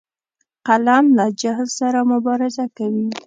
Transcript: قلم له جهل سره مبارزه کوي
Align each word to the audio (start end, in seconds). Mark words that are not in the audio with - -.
قلم 0.67 1.05
له 1.17 1.25
جهل 1.41 1.67
سره 1.79 1.99
مبارزه 2.11 2.65
کوي 2.77 3.07